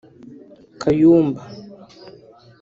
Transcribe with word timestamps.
Kayumba 0.81 1.43